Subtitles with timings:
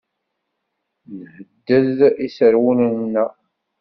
[1.19, 3.31] Nḥedded iserwalen-nneɣ.